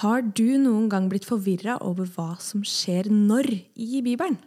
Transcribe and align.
Har 0.00 0.22
du 0.24 0.54
noen 0.56 0.86
gang 0.88 1.10
blitt 1.12 1.26
forvirra 1.28 1.74
over 1.84 2.06
hva 2.14 2.30
som 2.40 2.62
skjer 2.64 3.10
når 3.12 3.50
i 3.76 3.98
Bibelen? 4.00 4.38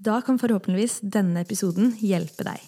Da 0.00 0.22
kan 0.24 0.38
forhåpentligvis 0.40 1.02
denne 1.04 1.42
episoden 1.44 1.90
hjelpe 2.00 2.46
deg. 2.46 2.62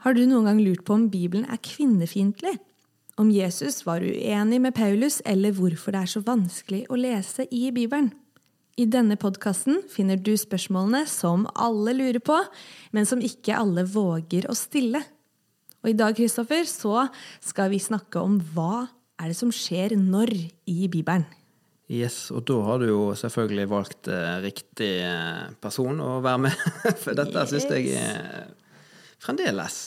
Har 0.00 0.16
du 0.16 0.24
noen 0.24 0.48
gang 0.48 0.64
lurt 0.64 0.86
på 0.88 0.96
om 0.96 1.10
Bibelen 1.12 1.44
er 1.44 1.60
kvinnefiendtlig? 1.60 2.56
Om 3.20 3.28
Jesus 3.36 3.84
var 3.84 4.00
uenig 4.00 4.64
med 4.64 4.72
Paulus, 4.72 5.20
eller 5.28 5.52
hvorfor 5.52 5.92
det 5.92 6.06
er 6.06 6.16
så 6.16 6.24
vanskelig 6.24 6.86
å 6.88 6.96
lese 6.96 7.44
i 7.52 7.66
Bibelen? 7.68 8.14
I 8.80 8.86
denne 8.88 9.18
podkasten 9.20 9.82
finner 9.92 10.16
du 10.16 10.32
spørsmålene 10.40 11.04
som 11.10 11.44
alle 11.52 11.92
lurer 11.96 12.22
på, 12.24 12.38
men 12.96 13.08
som 13.08 13.20
ikke 13.20 13.58
alle 13.58 13.84
våger 13.84 14.48
å 14.48 14.56
stille. 14.56 15.02
Og 15.82 15.90
i 15.90 15.96
dag 15.98 16.16
Kristoffer, 16.16 16.64
så 16.68 17.08
skal 17.44 17.72
vi 17.72 17.82
snakke 17.82 18.22
om 18.22 18.38
hva 18.54 18.86
er 19.20 19.30
det 19.32 19.36
som 19.36 19.52
skjer 19.52 19.96
når 19.98 20.32
i 20.70 20.88
Bibelen. 20.90 21.26
Yes, 21.92 22.30
og 22.32 22.46
da 22.48 22.56
har 22.64 22.80
du 22.80 22.86
jo 22.88 23.00
selvfølgelig 23.18 23.66
valgt 23.68 24.08
eh, 24.08 24.36
riktig 24.40 24.92
eh, 25.04 25.50
person 25.60 25.98
å 26.00 26.22
være 26.24 26.46
med. 26.46 26.62
For 27.02 27.18
dette 27.18 27.42
Yes. 27.42 27.52
syns 27.52 27.68
jeg 27.68 27.92
eh, 27.98 28.46
fremdeles 29.20 29.80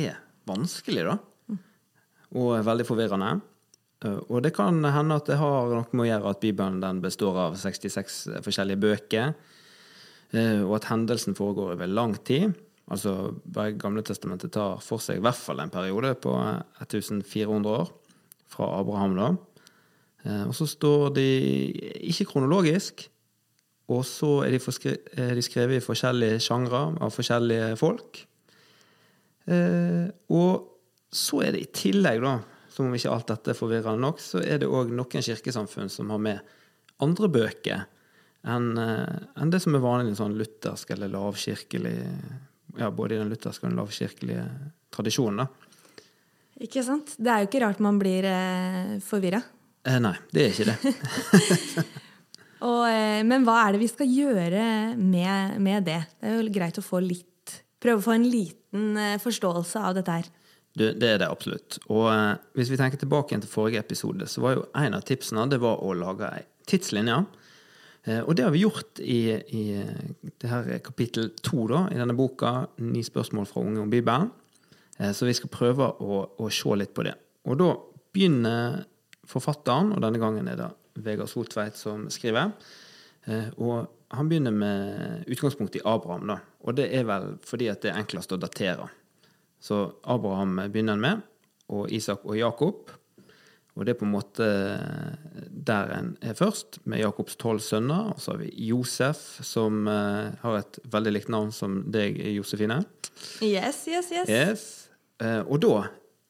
er 0.00 0.18
vanskelig, 0.50 1.06
da. 1.06 1.14
Og 2.34 2.56
er 2.56 2.66
veldig 2.66 2.86
forvirrende. 2.88 3.36
Eh, 4.04 4.20
Og 4.28 4.42
det 4.42 4.54
kan 4.56 4.82
hende 4.84 5.16
at 5.16 5.26
det 5.26 5.38
har 5.40 5.68
noe 5.74 5.86
med 5.92 6.06
å 6.06 6.10
gjøre 6.10 6.30
at 6.30 6.40
Bibelen 6.40 7.00
består 7.02 7.36
av 7.36 7.56
66 7.60 8.40
forskjellige 8.44 8.80
bøker, 8.80 9.34
eh, 10.32 10.60
og 10.62 10.76
at 10.80 10.90
hendelsen 10.92 11.36
foregår 11.36 11.74
over 11.74 11.86
lang 11.86 12.16
tid. 12.24 12.54
Altså 12.90 13.30
bare 13.44 13.76
Gamle 13.78 14.02
testamentet 14.02 14.52
tar 14.52 14.80
for 14.82 14.98
seg 14.98 15.20
i 15.20 15.22
hvert 15.22 15.38
fall 15.38 15.60
en 15.60 15.70
periode 15.70 16.14
på 16.18 16.32
1400 16.80 17.70
år, 17.70 17.90
fra 18.50 18.80
Abraham, 18.80 19.16
da. 19.16 19.36
Eh, 20.24 20.46
Og 20.48 20.54
så 20.54 20.66
står 20.66 21.14
de 21.14 21.28
ikke 22.10 22.26
kronologisk, 22.32 23.08
og 23.90 24.04
så 24.04 24.44
er 24.46 24.50
de, 24.54 24.98
er 25.18 25.34
de 25.34 25.42
skrevet 25.42 25.80
i 25.80 25.84
forskjellige 25.84 26.40
sjangre 26.40 26.96
av 27.00 27.10
forskjellige 27.10 27.76
folk. 27.76 28.26
Eh, 29.50 30.10
og 30.30 30.66
så 31.10 31.42
er 31.42 31.52
det 31.52 31.62
i 31.64 31.72
tillegg, 31.74 32.20
da, 32.22 32.36
som 32.80 32.88
om 32.88 32.96
ikke 32.96 33.12
alt 33.12 33.28
dette 33.28 33.52
er 33.52 33.58
forvirrende 33.58 34.00
nok, 34.00 34.20
så 34.24 34.40
er 34.40 34.62
det 34.62 34.68
òg 34.68 34.92
noen 34.96 35.24
kirkesamfunn 35.24 35.92
som 35.92 36.10
har 36.14 36.22
med 36.24 36.52
andre 37.04 37.28
bøker 37.32 37.86
enn 38.48 38.72
en 38.80 39.50
det 39.52 39.60
som 39.60 39.74
er 39.76 39.82
vanlig 39.84 40.14
i 40.14 40.16
sånn 40.16 40.38
luthersk 40.38 40.94
eller 40.94 41.12
lavkirkelig 41.12 41.96
Ja, 42.78 42.88
både 42.94 43.16
i 43.16 43.18
den 43.18 43.28
lutherske 43.28 43.66
og 43.66 43.72
den 43.72 43.80
lavkirkelige 43.80 44.44
tradisjonen, 44.94 45.42
da. 45.42 46.06
Ikke 46.60 46.84
sant? 46.86 47.16
Det 47.18 47.32
er 47.32 47.42
jo 47.42 47.48
ikke 47.48 47.62
rart 47.64 47.80
man 47.82 47.98
blir 47.98 48.26
eh, 48.28 48.92
forvirra. 49.04 49.40
Eh, 49.88 49.98
nei, 50.00 50.14
det 50.30 50.44
er 50.44 50.54
ikke 50.54 50.68
det. 50.70 51.84
Og, 52.68 52.84
eh, 52.84 53.22
men 53.24 53.46
hva 53.46 53.56
er 53.62 53.74
det 53.74 53.80
vi 53.82 53.88
skal 53.88 54.10
gjøre 54.12 54.64
med, 55.00 55.56
med 55.64 55.86
det? 55.88 56.00
Det 56.20 56.28
er 56.28 56.36
jo 56.36 56.52
greit 56.52 56.80
å 56.80 56.84
få 56.84 57.02
litt 57.04 57.26
Prøve 57.80 58.02
å 58.02 58.04
få 58.04 58.12
en 58.12 58.26
liten 58.28 58.96
eh, 59.00 59.16
forståelse 59.16 59.80
av 59.80 59.94
dette 59.96 60.12
her. 60.18 60.26
Du, 60.72 60.84
det 60.94 61.08
er 61.08 61.18
det 61.18 61.28
absolutt. 61.30 61.80
Og 61.90 62.06
eh, 62.12 62.38
hvis 62.58 62.70
vi 62.70 62.78
tenker 62.78 63.00
tilbake 63.00 63.32
igjen 63.32 63.42
til 63.42 63.50
forrige 63.50 63.82
episode, 63.82 64.26
så 64.30 64.42
var 64.44 64.56
jo 64.56 64.66
en 64.78 64.96
av 64.96 65.04
tipsene 65.06 65.48
det 65.50 65.58
var 65.62 65.82
å 65.82 65.94
lage 65.98 66.30
ei 66.30 66.44
tidslinje. 66.70 67.16
Eh, 68.06 68.20
og 68.20 68.36
det 68.38 68.46
har 68.46 68.54
vi 68.54 68.62
gjort 68.62 69.00
i, 69.02 69.20
i 69.34 69.64
eh, 69.80 70.28
det 70.30 70.50
her 70.50 70.68
er 70.76 70.84
kapittel 70.84 71.32
to 71.42 71.66
i 71.66 71.98
denne 71.98 72.14
boka, 72.16 72.68
'Ni 72.78 73.02
spørsmål 73.02 73.48
fra 73.50 73.64
unge 73.64 73.82
om 73.82 73.90
Bibelen'. 73.90 74.30
Så 75.00 75.24
vi 75.24 75.32
skal 75.32 75.48
prøve 75.48 75.86
å, 76.04 76.16
å 76.36 76.46
se 76.52 76.74
litt 76.76 76.90
på 76.92 77.00
det. 77.06 77.14
Og 77.48 77.56
da 77.56 77.70
begynner 78.12 78.82
forfatteren, 79.24 79.94
og 79.96 80.02
denne 80.04 80.20
gangen 80.20 80.44
er 80.52 80.58
det 80.58 80.66
Vegard 81.00 81.30
Soltveit 81.32 81.78
som 81.80 82.02
skriver. 82.12 82.50
Og 83.56 83.88
han 84.12 84.28
begynner 84.28 84.52
med 84.52 85.24
utgangspunkt 85.24 85.78
i 85.78 85.80
Abraham, 85.88 86.26
da. 86.28 86.36
Og 86.68 86.76
det 86.76 86.90
er 86.92 87.08
vel 87.08 87.30
fordi 87.40 87.70
at 87.72 87.80
det 87.80 87.94
er 87.94 88.02
enklest 88.02 88.36
å 88.36 88.40
datere. 88.42 88.90
Så 89.60 89.82
Abraham 90.08 90.56
begynner 90.72 90.96
han 90.96 91.04
med, 91.04 91.26
og 91.68 91.92
Isak 91.92 92.24
og 92.24 92.38
Jakob. 92.38 92.90
Og 93.78 93.86
det 93.86 93.94
er 93.94 94.00
på 94.00 94.04
en 94.04 94.12
måte 94.12 94.46
der 95.48 95.92
en 95.94 96.10
er 96.20 96.34
først, 96.36 96.80
med 96.90 97.00
Jakobs 97.00 97.38
tolv 97.40 97.62
sønner. 97.64 98.10
Og 98.12 98.20
så 98.20 98.34
har 98.34 98.42
vi 98.42 98.50
Josef, 98.68 99.22
som 99.46 99.86
eh, 99.88 100.32
har 100.42 100.58
et 100.58 100.80
veldig 100.90 101.14
likt 101.14 101.30
navn 101.32 101.52
som 101.54 101.80
deg, 101.92 102.18
Josefine. 102.34 102.80
Yes, 103.44 103.84
yes, 103.88 104.10
yes. 104.12 104.28
Yes. 104.28 104.64
Eh, 105.22 105.40
og 105.46 105.62
da 105.64 105.86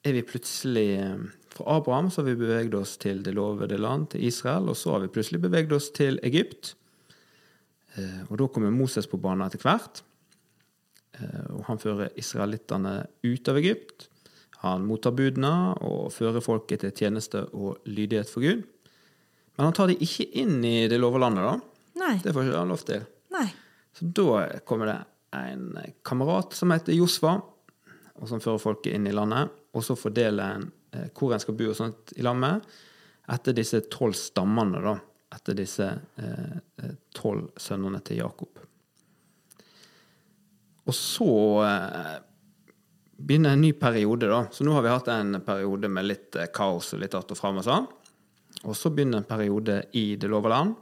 er 0.07 0.17
vi 0.17 0.27
plutselig 0.27 0.89
eh, 0.99 1.25
Fra 1.51 1.77
Abraham 1.81 2.09
så 2.11 2.23
har 2.23 2.29
vi 2.31 2.39
beveget 2.39 2.77
oss 2.79 2.95
til 3.03 3.25
det 3.27 3.35
lovede 3.35 3.81
land, 3.81 4.13
til 4.13 4.29
Israel. 4.29 4.71
Og 4.71 4.79
så 4.79 4.95
har 4.95 5.03
vi 5.03 5.11
plutselig 5.11 5.43
beveget 5.43 5.73
oss 5.75 5.91
til 5.91 6.21
Egypt. 6.23 6.77
Og 8.31 8.37
da 8.39 8.47
kommer 8.47 8.71
Moses 8.71 9.09
på 9.11 9.19
banen 9.19 9.43
etter 9.43 9.59
hvert. 9.59 9.99
Eh, 11.21 11.47
og 11.57 11.65
han 11.69 11.81
fører 11.81 12.15
israelittene 12.21 12.95
ut 13.27 13.51
av 13.53 13.61
Egypt. 13.61 14.09
Han 14.65 14.85
mottar 14.89 15.15
budene 15.17 15.53
og 15.87 16.11
fører 16.13 16.45
folket 16.45 16.85
til 16.85 16.93
tjeneste 16.93 17.47
og 17.57 17.81
lydighet 17.89 18.29
for 18.31 18.45
Gud. 18.45 18.67
Men 19.57 19.69
han 19.69 19.77
tar 19.77 19.91
de 19.91 19.97
ikke 20.05 20.29
inn 20.41 20.61
i 20.65 20.89
det 20.89 21.01
lova 21.01 21.21
landet, 21.23 21.47
da. 21.47 21.57
Nei. 22.01 22.15
Det 22.23 22.33
får 22.33 22.47
ikke 22.49 22.61
han 22.61 22.73
lov 22.73 22.85
til. 22.89 23.07
Nei. 23.35 23.47
Så 23.97 24.09
da 24.17 24.45
kommer 24.69 24.89
det 24.89 24.99
en 25.37 25.79
kamerat 26.07 26.55
som 26.57 26.73
heter 26.75 26.97
Josfa, 26.97 27.39
og 28.21 28.29
som 28.29 28.43
fører 28.43 28.61
folket 28.63 28.97
inn 28.97 29.09
i 29.09 29.17
landet. 29.17 29.53
Og 29.77 29.85
så 29.87 29.97
fordeler 29.99 30.57
en 30.59 30.71
eh, 30.97 31.09
hvor 31.17 31.35
en 31.35 31.43
skal 31.43 31.57
bo 31.57 31.71
og 31.71 31.79
sånt 31.79 32.15
i 32.17 32.25
landet, 32.27 32.67
etter 33.31 33.55
disse 33.57 33.83
tolv 33.93 34.17
stammene, 34.19 34.83
da. 34.85 34.97
Etter 35.37 35.57
disse 35.57 35.87
tolv 36.17 36.59
eh, 36.83 36.97
tolv 37.15 37.51
sønnene 37.61 38.01
til 38.07 38.21
Jakob. 38.23 38.61
Og 40.91 40.95
så 40.97 41.33
eh, 41.63 42.17
begynner 43.17 43.55
en 43.55 43.63
ny 43.63 43.73
periode, 43.79 44.27
da. 44.27 44.43
Så 44.51 44.67
nå 44.67 44.75
har 44.75 44.83
vi 44.83 44.91
hatt 44.91 45.11
en 45.13 45.37
periode 45.47 45.91
med 45.93 46.09
litt 46.09 46.35
eh, 46.35 46.51
kaos 46.51 46.91
og 46.97 47.05
litt 47.05 47.15
att 47.15 47.31
og 47.31 47.39
fram 47.39 47.61
og 47.61 47.67
sånn. 47.67 47.87
Og 48.67 48.75
så 48.75 48.91
begynner 48.91 49.23
en 49.23 49.29
periode 49.29 49.85
i 49.95 50.17
Det 50.19 50.29
lova 50.29 50.51
land 50.51 50.75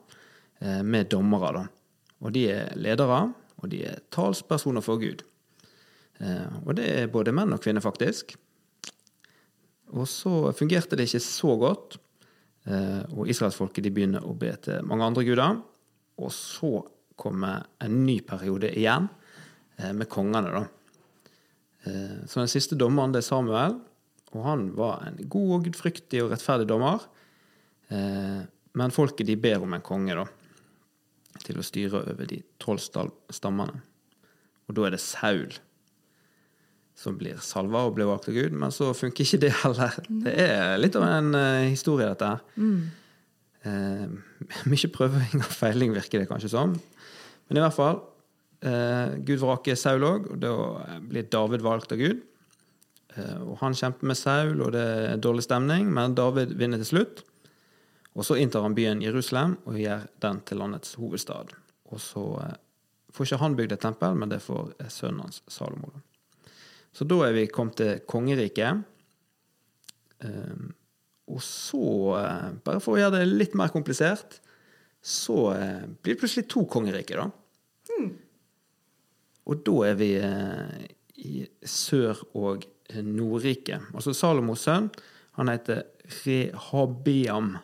eh, 0.64 0.80
med 0.80 1.10
dommere, 1.12 1.52
da. 1.58 1.66
Og 2.24 2.32
de 2.34 2.46
er 2.54 2.72
ledere, 2.80 3.20
og 3.60 3.68
de 3.68 3.84
er 3.90 4.00
talspersoner 4.14 4.82
for 4.82 4.98
Gud. 4.98 5.20
Og 6.66 6.72
det 6.74 6.86
er 6.90 7.10
både 7.14 7.30
menn 7.30 7.52
og 7.54 7.60
kvinner, 7.62 7.82
faktisk. 7.82 8.32
Og 9.94 10.08
så 10.10 10.48
fungerte 10.50 10.98
det 10.98 11.06
ikke 11.06 11.20
så 11.22 11.52
godt, 11.60 11.94
og 13.14 13.30
israelsfolket 13.30 13.86
de 13.86 13.92
begynner 13.94 14.26
å 14.26 14.34
be 14.34 14.50
til 14.64 14.82
mange 14.82 15.06
andre 15.06 15.22
guder. 15.28 15.60
Og 16.18 16.34
så 16.34 16.72
kommer 17.14 17.68
en 17.78 18.00
ny 18.02 18.18
periode 18.26 18.72
igjen, 18.74 19.06
med 19.94 20.08
kongene, 20.10 20.50
da. 20.54 20.64
Eh, 21.86 22.16
Så 22.26 22.40
den 22.42 22.50
siste 22.50 22.76
dommeren 22.78 23.12
det 23.14 23.22
er 23.22 23.28
Samuel, 23.28 23.76
og 24.34 24.42
han 24.44 24.66
var 24.76 25.04
en 25.08 25.16
god 25.30 25.52
og 25.58 25.64
gudfryktig 25.68 26.20
og 26.24 26.32
rettferdig 26.34 26.66
dommer. 26.68 27.04
Eh, 27.90 28.42
Men 28.78 28.90
folket 28.94 29.26
de 29.26 29.34
ber 29.36 29.62
om 29.64 29.72
en 29.74 29.80
konge, 29.82 30.14
da, 30.14 30.26
til 31.42 31.56
å 31.58 31.64
styre 31.64 32.02
over 32.12 32.26
de 32.28 32.42
tolv 32.60 32.82
stammene. 33.32 33.80
Og 34.68 34.74
da 34.76 34.84
er 34.86 34.90
det 34.94 35.00
Saul 35.00 35.54
som 36.98 37.14
blir 37.16 37.38
salva 37.38 37.84
og 37.86 37.94
blir 37.94 38.06
valgt 38.10 38.26
av 38.28 38.34
Gud, 38.34 38.52
men 38.58 38.70
så 38.74 38.90
funker 38.94 39.22
ikke 39.24 39.38
det 39.44 39.52
heller. 39.62 39.94
Det 40.10 40.32
er 40.42 40.78
litt 40.82 40.96
av 40.98 41.04
en 41.06 41.34
eh, 41.38 41.68
historie, 41.70 42.08
dette 42.10 42.26
her. 42.26 42.40
Eh, 43.64 44.06
mye 44.70 44.90
prøving 44.94 45.38
og 45.40 45.50
feiling, 45.54 45.94
virker 45.94 46.18
det 46.22 46.28
kanskje 46.30 46.50
som. 46.50 46.74
Men 47.48 47.56
i 47.56 47.62
hvert 47.62 47.74
fall, 47.78 48.00
eh, 48.02 48.17
Gud 48.58 49.38
vraker 49.38 49.76
Saul 49.78 50.02
òg, 50.02 50.32
og 50.32 50.40
da 50.42 50.52
blir 51.04 51.28
David 51.30 51.62
valgt 51.62 51.92
av 51.94 52.00
Gud. 52.00 52.24
Eh, 53.18 53.40
og 53.44 53.58
han 53.62 53.76
kjemper 53.76 54.10
med 54.10 54.18
Saul, 54.18 54.60
og 54.62 54.72
det 54.76 54.84
er 54.84 55.22
dårlig 55.22 55.46
stemning, 55.46 55.88
men 55.94 56.16
David 56.18 56.54
vinner 56.58 56.80
til 56.82 56.90
slutt. 56.92 57.22
Og 58.18 58.26
så 58.26 58.38
inntar 58.40 58.64
han 58.66 58.74
byen 58.74 59.02
Jerusalem 59.04 59.56
og 59.68 59.78
gjør 59.78 60.08
den 60.24 60.40
til 60.48 60.58
landets 60.58 60.96
hovedstad. 60.98 61.54
Og 61.92 62.02
så 62.02 62.24
eh, 62.44 62.58
får 63.14 63.28
ikke 63.28 63.42
han 63.44 63.56
bygd 63.58 63.76
et 63.76 63.84
tempel, 63.86 64.18
men 64.18 64.32
det 64.32 64.42
får 64.44 64.74
eh, 64.76 64.92
sønnen 64.92 65.24
hans 65.26 65.42
Salomo. 65.50 65.92
Så 66.94 67.06
da 67.06 67.20
er 67.26 67.36
vi 67.36 67.48
kommet 67.52 67.78
til 67.78 68.00
kongeriket. 68.08 68.80
Og 71.28 71.42
så, 71.44 71.82
eh, 72.18 72.46
bare 72.64 72.80
for 72.82 72.96
å 72.96 72.98
gjøre 72.98 73.20
det 73.20 73.28
litt 73.28 73.54
mer 73.54 73.70
komplisert, 73.70 74.40
så 75.04 75.52
eh, 75.52 75.84
blir 75.86 76.16
det 76.16 76.22
plutselig 76.22 76.48
to 76.50 76.64
kongeriker, 76.66 77.20
da. 77.20 77.28
Og 79.48 79.62
da 79.64 79.76
er 79.88 79.96
vi 79.98 80.10
eh, 80.20 80.88
i 81.24 81.44
Sør- 81.64 82.24
og 82.38 82.66
Nordriket. 83.04 83.90
Altså 83.94 84.14
Salomos 84.16 84.64
sønn, 84.66 84.90
han 85.38 85.50
heter 85.52 85.84
Rehabiam. 86.24 87.56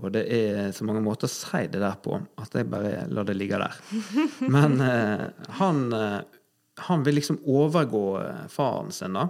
Og 0.00 0.12
det 0.14 0.24
er 0.32 0.70
så 0.72 0.86
mange 0.88 1.02
måter 1.04 1.28
å 1.28 1.32
si 1.32 1.66
det 1.68 1.80
der 1.82 1.96
på 2.00 2.16
at 2.40 2.56
jeg 2.56 2.68
bare 2.72 3.04
lar 3.12 3.28
det 3.28 3.36
ligge 3.36 3.60
der. 3.60 3.76
Men 4.54 4.80
eh, 4.84 5.26
han, 5.60 5.82
eh, 5.96 6.20
han 6.88 7.04
vil 7.04 7.20
liksom 7.20 7.42
overgå 7.44 8.04
eh, 8.22 8.46
faren 8.52 8.92
sin, 8.96 9.18
da. 9.18 9.28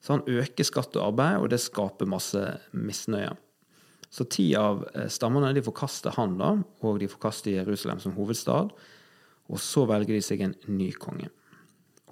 Så 0.00 0.14
han 0.14 0.28
øker 0.28 0.64
skatt 0.64 0.96
og 0.96 1.10
arbeid, 1.10 1.40
og 1.42 1.50
det 1.52 1.60
skaper 1.60 2.08
masse 2.08 2.40
misnøye. 2.76 3.32
Så 4.12 4.24
ti 4.30 4.48
av 4.56 4.84
eh, 4.94 5.08
stammene 5.12 5.52
de 5.56 5.64
forkaster 5.66 6.14
han, 6.16 6.38
da, 6.40 6.54
og 6.86 7.00
de 7.02 7.10
forkaster 7.10 7.58
Jerusalem 7.58 8.00
som 8.00 8.14
hovedstad. 8.16 8.72
Og 9.52 9.60
så 9.62 9.84
velger 9.86 10.16
de 10.16 10.22
seg 10.24 10.42
en 10.42 10.56
ny 10.68 10.90
konge. 10.98 11.30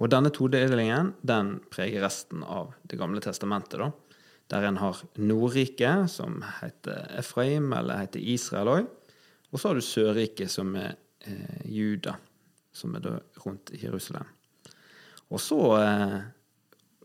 Og 0.03 0.11
denne 0.11 0.31
todelingen 0.35 1.13
den 1.23 1.57
preger 1.71 2.03
resten 2.03 2.43
av 2.43 2.75
Det 2.83 2.99
gamle 2.99 3.21
testamentet. 3.23 3.79
da 3.79 3.93
der 4.53 4.69
en 4.69 4.77
har 4.77 5.01
Nordriket, 5.17 6.11
som 6.11 6.43
heter 6.61 7.09
Efraim, 7.19 7.73
eller 7.73 8.03
heter 8.05 8.21
Israel 8.21 8.71
òg. 8.71 8.89
Og 9.53 9.61
så 9.61 9.71
har 9.71 9.79
du 9.79 9.85
Sørriket, 9.85 10.51
som 10.53 10.75
er 10.77 10.97
eh, 11.25 11.61
Juda, 11.71 12.17
som 12.75 12.95
er 12.99 13.05
da 13.05 13.15
rundt 13.45 13.73
Jerusalem. 13.79 14.27
Og 15.31 15.41
så 15.41 15.61
eh, 15.81 16.23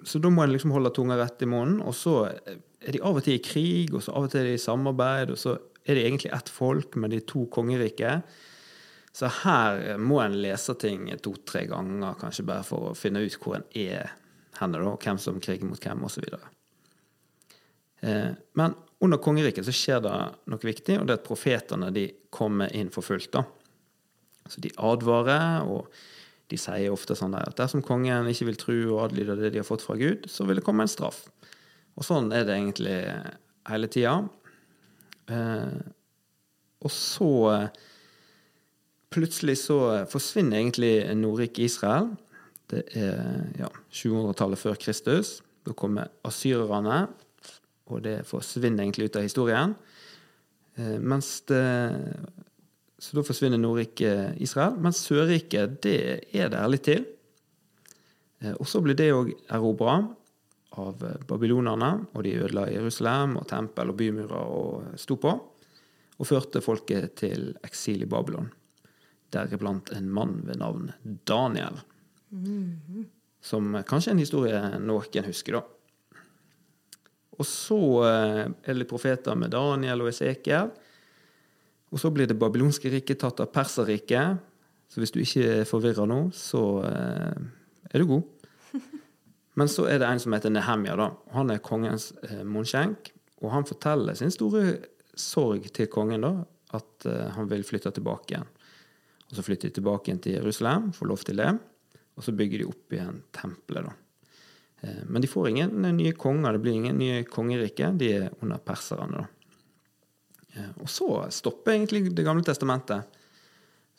Så 0.03 0.15
da 0.23 0.29
må 0.31 0.45
en 0.45 0.53
liksom 0.53 0.71
holde 0.71 0.93
tunga 0.95 1.17
rett 1.19 1.41
i 1.43 1.47
munnen. 1.49 1.81
Og 1.83 1.91
så 1.91 2.21
er 2.23 2.93
de 2.95 3.01
av 3.03 3.17
og 3.19 3.23
til 3.25 3.35
i 3.35 3.41
krig, 3.43 3.91
og 3.91 3.99
så 4.03 4.13
av 4.15 4.29
og 4.29 4.31
til 4.31 4.39
er 4.39 4.45
de 4.47 4.53
i 4.55 4.61
samarbeid, 4.63 5.33
og 5.33 5.37
så 5.37 5.57
er 5.83 5.97
de 5.97 6.05
egentlig 6.05 6.31
ett 6.31 6.49
folk 6.49 6.95
med 6.95 7.11
de 7.11 7.19
to 7.19 7.43
kongeriker. 7.51 8.21
Så 9.15 9.29
her 9.41 9.97
må 9.97 10.19
en 10.21 10.37
lese 10.41 10.75
ting 10.79 11.07
to-tre 11.23 11.65
ganger, 11.69 12.17
kanskje 12.19 12.45
bare 12.47 12.65
for 12.67 12.91
å 12.91 12.97
finne 12.97 13.23
ut 13.25 13.37
hvor 13.41 13.57
en 13.57 13.65
er 13.73 14.13
henne, 14.59 14.81
og 14.85 15.01
hvem 15.03 15.19
som 15.21 15.39
kriger 15.43 15.67
mot 15.67 15.81
hvem, 15.81 16.03
osv. 16.05 16.27
Eh, 18.05 18.31
men 18.59 18.75
under 18.99 19.21
kongeriket 19.23 19.65
så 19.67 19.75
skjer 19.75 20.03
det 20.05 20.13
noe 20.51 20.67
viktig, 20.67 20.99
og 20.99 21.07
det 21.07 21.15
er 21.15 21.21
at 21.21 21.27
profetene 21.27 21.91
de 21.95 22.05
kommer 22.33 22.71
inn 22.75 22.91
for 22.93 23.05
fullt. 23.05 23.31
da. 23.33 23.45
Så 24.49 24.61
de 24.63 24.71
advarer, 24.77 25.65
og 25.67 25.89
de 26.49 26.57
sier 26.57 26.93
ofte 26.93 27.15
sånn 27.17 27.35
der 27.35 27.51
at 27.51 27.59
dersom 27.59 27.83
kongen 27.85 28.29
ikke 28.31 28.49
vil 28.49 28.59
tro 28.59 28.79
og 28.95 29.03
adlyde 29.07 29.37
det 29.39 29.53
de 29.53 29.61
har 29.61 29.67
fått 29.67 29.85
fra 29.85 29.97
Gud, 29.99 30.25
så 30.31 30.47
vil 30.49 30.59
det 30.59 30.65
komme 30.65 30.85
en 30.85 30.91
straff. 30.91 31.27
Og 31.99 32.05
sånn 32.07 32.31
er 32.33 32.47
det 32.47 32.55
egentlig 32.55 32.97
hele 33.69 33.89
tida. 33.91 34.15
Eh, 35.29 35.79
og 36.79 36.93
så 36.95 37.31
Plutselig 39.09 39.57
så 39.63 39.79
forsvinner 40.11 40.59
egentlig 40.59 40.93
Nordrik-Israel. 41.17 42.11
Det 42.69 42.83
er 42.93 43.47
ja, 43.57 43.69
700-tallet 43.89 44.61
før 44.61 44.77
Kristus. 44.77 45.39
Da 45.65 45.73
kommer 45.77 46.11
asyrerne 46.27 47.07
og 47.89 48.03
det 48.05 48.21
forsvinner 48.29 48.85
egentlig 48.85 49.09
ut 49.09 49.17
av 49.19 49.25
historien. 49.25 49.73
Eh, 50.77 50.97
mens 51.01 51.31
det, 51.49 51.63
så 52.99 53.17
da 53.17 53.25
forsvinner 53.25 53.61
Nordriket 53.61 54.39
Israel. 54.43 54.77
Mens 54.81 55.01
Sørriket, 55.07 55.79
det 55.85 55.99
er 56.35 56.53
det 56.53 56.65
litt 56.69 56.85
til. 56.87 57.05
Eh, 58.43 58.53
og 58.55 58.67
så 58.69 58.83
blir 58.85 58.97
det 58.97 59.11
òg 59.15 59.33
erobra 59.49 59.99
av 60.79 61.01
babylonerne, 61.27 61.91
og 62.13 62.23
de 62.23 62.37
ødela 62.39 62.69
Jerusalem 62.69 63.39
og 63.41 63.47
tempel 63.49 63.89
og 63.91 63.97
bymurer 63.99 64.53
og 64.53 64.99
sto 65.01 65.17
på. 65.19 65.33
Og 66.19 66.27
førte 66.27 66.61
folket 66.61 67.15
til 67.19 67.53
eksil 67.65 68.03
i 68.05 68.09
Babylon. 68.09 68.51
Deriblant 69.33 69.91
en 69.95 70.09
mann 70.09 70.41
ved 70.47 70.59
navn 70.59 70.91
Daniel. 71.27 71.81
Mm 72.29 72.79
-hmm. 72.89 73.05
Som 73.41 73.83
kanskje 73.83 74.09
er 74.09 74.13
en 74.13 74.19
historie 74.19 74.79
noen 74.79 75.25
husker, 75.25 75.53
da. 75.53 75.61
Og 77.39 77.47
så 77.47 77.79
eh, 78.03 78.45
er 78.67 78.75
det 78.75 78.87
profeter 78.89 79.37
med 79.39 79.53
Daniel 79.55 80.03
og 80.03 80.11
Esekiel. 80.11 80.73
Og 81.89 82.01
så 82.01 82.11
blir 82.13 82.27
det 82.29 82.37
babylonske 82.39 82.91
riket 82.91 83.21
tatt 83.23 83.39
av 83.39 83.51
Perserriket. 83.53 84.41
Så 84.91 84.99
hvis 84.99 85.13
du 85.15 85.21
ikke 85.23 85.61
er 85.61 85.69
forvirra 85.69 86.05
nå, 86.09 86.19
så 86.35 86.83
eh, 86.89 87.39
er 87.93 88.03
du 88.03 88.09
god. 88.09 88.75
Men 89.59 89.71
så 89.71 89.87
er 89.87 90.01
det 90.01 90.09
en 90.09 90.21
som 90.21 90.35
heter 90.35 90.53
Nehemja. 90.53 90.97
da. 90.99 91.09
Han 91.37 91.55
er 91.55 91.63
kongens 91.63 92.11
eh, 92.27 92.43
munnskjenk. 92.43 93.13
Og 93.39 93.53
han 93.53 93.67
forteller 93.67 94.19
sin 94.19 94.35
store 94.35 94.75
sorg 95.15 95.63
til 95.75 95.87
kongen, 95.91 96.25
da, 96.25 96.33
at 96.75 97.05
han 97.35 97.47
vil 97.49 97.63
flytte 97.63 97.91
tilbake 97.95 98.33
igjen. 98.33 98.49
Og 99.29 99.37
så 99.37 99.45
flytter 99.45 99.69
de 99.69 99.77
tilbake 99.77 100.09
igjen 100.09 100.21
til 100.25 100.39
Jerusalem, 100.39 100.91
får 100.95 101.09
lov 101.09 101.25
til 101.27 101.41
det. 101.41 101.51
Og 102.17 102.25
så 102.25 102.33
bygger 102.35 102.63
de 102.63 102.69
opp 102.69 102.95
igjen 102.95 103.21
tempelet, 103.35 103.89
da. 103.89 103.93
Eh, 104.81 105.03
men 105.05 105.21
de 105.21 105.27
får 105.27 105.49
ingen 105.49 105.81
nye 105.97 106.13
konger, 106.17 106.53
det 106.53 106.63
blir 106.63 106.73
ingen 106.73 106.97
nye 106.99 107.23
kongerike. 107.23 107.91
De 107.99 108.11
er 108.15 108.29
under 108.43 108.61
perserne. 108.63 109.25
Eh, 110.53 110.71
og 110.81 110.89
så 110.89 111.09
stopper 111.31 111.75
egentlig 111.75 112.15
Det 112.15 112.25
gamle 112.25 112.43
testamentet. 112.43 113.03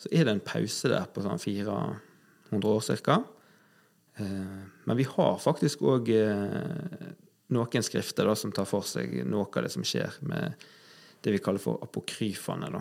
Så 0.01 0.09
er 0.13 0.25
det 0.25 0.33
en 0.33 0.45
pause 0.45 0.89
der 0.89 1.09
på 1.13 1.23
sånn 1.23 1.39
400 1.39 2.69
år 2.69 3.03
ca. 3.05 3.23
Eh, 4.17 4.63
men 4.85 4.97
vi 4.97 5.05
har 5.05 5.39
faktisk 5.39 5.83
òg 5.83 6.09
noen 7.51 7.83
skrifter 7.85 8.27
da, 8.27 8.35
som 8.35 8.53
tar 8.53 8.65
for 8.65 8.87
seg 8.87 9.21
noe 9.27 9.49
av 9.51 9.67
det 9.67 9.73
som 9.75 9.85
skjer 9.85 10.17
med 10.23 10.55
det 11.21 11.35
vi 11.35 11.43
kaller 11.43 11.61
for 11.61 11.83
apokryfene. 11.85 12.71
Da. 12.73 12.81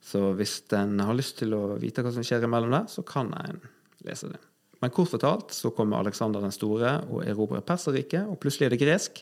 Så 0.00 0.30
hvis 0.38 0.60
en 0.76 0.96
har 1.04 1.16
lyst 1.16 1.38
til 1.40 1.52
å 1.54 1.76
vite 1.80 2.02
hva 2.04 2.12
som 2.14 2.24
skjer 2.24 2.46
imellom 2.46 2.72
der, 2.72 2.86
så 2.88 3.04
kan 3.06 3.32
en 3.36 3.60
lese 4.06 4.30
det. 4.32 4.40
Men 4.80 4.92
kort 4.96 5.12
fortalt 5.12 5.52
så 5.52 5.72
kommer 5.76 6.00
Aleksander 6.00 6.40
den 6.40 6.54
store 6.56 6.96
og 7.10 7.26
erobrer 7.28 7.64
Perserriket, 7.64 8.24
og 8.24 8.40
plutselig 8.40 8.70
er 8.70 8.74
det 8.74 8.80
gresk. 8.80 9.20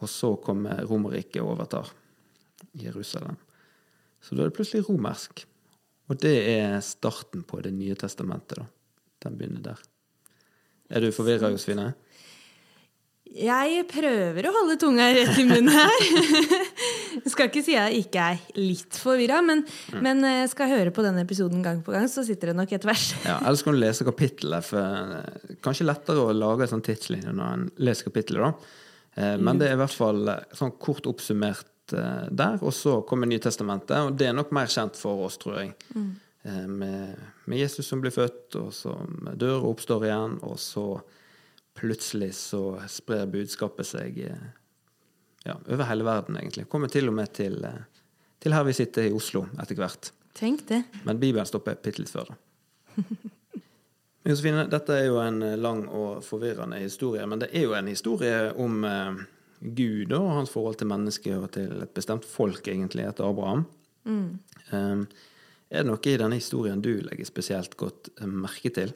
Og 0.00 0.08
så 0.08 0.32
kommer 0.40 0.80
Romerriket 0.88 1.42
og 1.42 1.52
overtar 1.58 1.90
Jerusalem. 2.80 3.36
Så 4.20 4.36
da 4.36 4.44
er 4.44 4.50
det 4.50 4.56
plutselig 4.56 4.86
romersk. 4.88 5.44
Og 6.10 6.18
det 6.20 6.36
er 6.56 6.80
starten 6.84 7.44
på 7.46 7.60
Det 7.62 7.72
nye 7.72 7.94
testamentet. 7.94 8.58
da. 8.58 8.66
Den 9.22 9.36
begynner 9.36 9.62
der. 9.62 9.82
Er 10.90 11.00
du 11.00 11.12
forvirra, 11.12 11.50
Josefine? 11.52 11.94
Jeg 13.30 13.84
prøver 13.86 14.48
å 14.48 14.52
holde 14.56 14.76
tunga 14.80 15.06
rett 15.14 15.38
i 15.38 15.44
munnen 15.46 15.70
her. 15.70 16.00
Jeg 17.10 17.32
skal 17.32 17.48
ikke 17.48 17.62
si 17.64 17.74
at 17.78 17.90
jeg 17.90 18.04
ikke 18.04 18.26
er 18.32 18.58
litt 18.58 18.98
forvirra, 19.00 19.40
men, 19.44 19.62
mm. 19.64 19.98
men 20.04 20.22
jeg 20.26 20.50
eh, 20.50 20.70
høre 20.70 20.92
på 20.94 21.04
denne 21.04 21.24
episoden 21.26 21.64
gang 21.64 21.82
på 21.86 21.94
gang, 21.94 22.06
så 22.10 22.24
sitter 22.26 22.52
det 22.52 22.58
nok 22.60 22.74
et 22.76 22.86
vers. 22.86 23.10
Ja, 23.28 23.38
Ellers 23.40 23.64
kan 23.66 23.76
du 23.76 23.80
lese 23.80 24.06
kapittelet. 24.06 24.66
For 24.66 24.78
eh, 24.80 25.56
kanskje 25.64 25.88
lettere 25.88 26.24
å 26.28 26.36
lage 26.36 26.66
en 26.66 26.74
sånn 26.76 26.86
tidslinje 26.86 27.34
når 27.34 27.56
en 27.56 27.66
leser 27.88 28.10
kapittelet. 28.10 28.46
da. 28.46 28.78
Eh, 29.22 29.36
men 29.42 29.60
det 29.60 29.70
er 29.70 29.76
i 29.76 29.82
hvert 29.82 29.96
fall 29.96 30.34
sånn 30.56 30.74
kort 30.82 31.08
oppsummert 31.10 31.66
der. 31.90 32.60
Og 32.62 32.70
så 32.76 33.00
kommer 33.02 33.26
Nytestamentet, 33.26 33.96
og 34.06 34.18
det 34.18 34.28
er 34.30 34.36
nok 34.36 34.52
mer 34.54 34.70
kjent 34.70 34.98
for 34.98 35.26
oss, 35.26 35.40
tror 35.42 35.58
jeg. 35.58 35.72
Mm. 35.96 36.10
Med, 36.70 37.16
med, 37.44 37.56
Jesus 37.58 37.90
som 37.90 38.00
blir 38.00 38.14
født, 38.14 38.54
og 38.60 38.70
som 38.72 39.26
dør 39.34 39.58
og 39.58 39.72
oppstår 39.74 40.06
igjen, 40.06 40.38
og 40.46 40.54
så 40.62 40.84
plutselig 41.76 42.30
så 42.38 42.62
sprer 42.88 43.26
budskapet 43.32 43.90
seg 43.90 44.22
ja, 45.44 45.56
over 45.68 45.84
hele 45.88 46.04
verden, 46.04 46.36
egentlig. 46.36 46.68
Kommer 46.68 46.88
til 46.92 47.08
og 47.08 47.16
med 47.16 47.32
til, 47.36 47.58
eh, 47.64 47.82
til, 48.40 48.54
her 48.54 48.64
vi 48.68 48.76
sitter 48.76 49.08
i 49.08 49.12
Oslo 49.16 49.46
etter 49.60 49.78
hvert. 49.78 50.12
Tenk 50.36 50.66
det. 50.68 50.82
Men 51.04 51.20
Bibelen 51.20 51.48
stopper 51.48 51.78
bitte 51.80 52.02
litt 52.02 52.12
før, 52.12 52.32
da. 52.32 52.38
Josefine, 54.28 54.66
dette 54.68 54.92
er 54.92 55.06
jo 55.08 55.18
en 55.22 55.42
eh, 55.46 55.58
lang 55.58 55.86
og 55.88 56.24
forvirrende 56.26 56.80
historie, 56.82 57.24
men 57.26 57.40
det 57.42 57.50
er 57.54 57.66
jo 57.66 57.76
en 57.76 57.88
historie 57.88 58.50
om 58.60 58.84
eh, 58.84 59.22
Gud 59.60 60.12
og 60.16 60.30
hans 60.36 60.52
forhold 60.52 60.80
til 60.80 60.90
mennesket 60.92 61.36
og 61.36 61.50
til 61.56 61.84
et 61.84 61.94
bestemt 61.96 62.28
folk, 62.28 62.68
egentlig, 62.68 63.08
etter 63.08 63.28
Abraham. 63.28 63.66
Mm. 64.04 64.38
Um, 64.72 65.02
er 65.70 65.82
det 65.82 65.90
noe 65.90 66.00
i 66.08 66.16
denne 66.18 66.38
historien 66.38 66.80
du 66.82 66.94
legger 67.04 67.28
spesielt 67.28 67.76
godt 67.78 68.08
merke 68.24 68.72
til? 68.74 68.94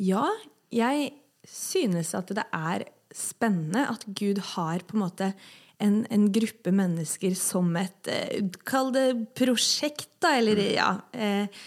Ja, 0.00 0.24
jeg 0.72 1.10
synes 1.46 2.14
at 2.16 2.32
det 2.34 2.46
er 2.56 2.86
spennende 3.16 3.86
at 3.90 4.04
Gud 4.06 4.42
har 4.54 4.84
på 4.86 4.96
en 4.96 5.04
måte 5.06 5.32
en, 5.78 6.06
en 6.10 6.28
gruppe 6.32 6.72
mennesker 6.72 7.34
som 7.36 7.74
et 7.80 8.08
eh, 8.08 8.44
Kall 8.68 8.92
det 8.94 9.08
prosjekt, 9.36 10.10
da, 10.22 10.36
eller 10.38 10.60
mm. 10.60 10.70
ja. 10.76 10.92
Eh, 11.12 11.64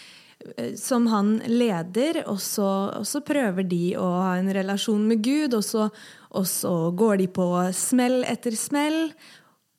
som 0.80 1.04
han 1.12 1.34
leder, 1.44 2.22
og 2.24 2.38
så, 2.40 2.66
og 2.96 3.04
så, 3.04 3.20
prøver 3.20 3.66
de 3.68 3.82
å 4.00 4.06
ha 4.22 4.30
en 4.38 4.48
relasjon 4.56 5.02
med 5.04 5.20
Gud, 5.24 5.52
og 5.58 5.64
så, 5.66 5.90
og 6.32 6.46
så 6.48 6.72
går 6.96 7.20
de 7.20 7.26
på 7.36 7.48
smell 7.76 8.22
etter 8.24 8.56
smell, 8.56 9.10